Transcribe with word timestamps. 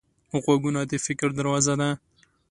غوږونه 0.43 0.81
د 0.91 0.93
فکر 1.05 1.29
دروازه 1.39 1.73
ده 1.79 1.89